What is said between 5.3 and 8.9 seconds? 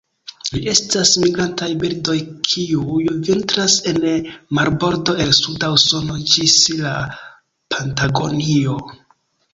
suda Usono ĝis la Patagonio.